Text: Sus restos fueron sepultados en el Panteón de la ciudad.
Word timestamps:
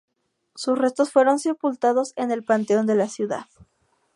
Sus 0.55 0.79
restos 0.79 1.11
fueron 1.11 1.37
sepultados 1.37 2.13
en 2.15 2.31
el 2.31 2.41
Panteón 2.43 2.87
de 2.87 2.95
la 2.95 3.07
ciudad. 3.07 3.45